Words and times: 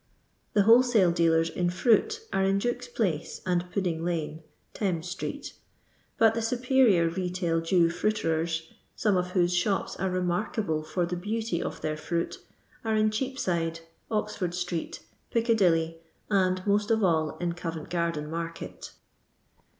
The 0.53 0.63
wholesale 0.63 1.11
dealers 1.11 1.47
in 1.51 1.69
fruit 1.69 2.21
are 2.33 2.43
in 2.43 2.57
Duke's 2.57 2.87
placc 2.87 3.39
and 3.45 3.71
Puddinghine 3.71 4.39
(Thames 4.73 5.07
street), 5.07 5.53
but 6.17 6.33
the 6.33 6.41
superior 6.41 7.07
retail 7.07 7.61
Jew 7.61 7.87
fruiterers— 7.91 8.67
some 8.95 9.15
of 9.15 9.33
whose 9.33 9.53
shops 9.53 9.95
are 9.97 10.09
remarkable 10.09 10.81
for 10.81 11.05
the 11.05 11.15
beauty 11.15 11.61
of 11.61 11.81
their 11.81 11.97
fruit— 11.97 12.39
are 12.83 12.95
in 12.95 13.11
Cheapside, 13.11 13.81
Oxford 14.09 14.55
street, 14.55 15.01
Ticca 15.29 15.53
dilly, 15.53 15.99
and 16.31 16.65
most 16.65 16.89
of 16.89 17.03
all 17.03 17.37
in 17.37 17.53
Covcnt 17.53 17.89
gardcn 17.91 18.27
market. 18.27 18.93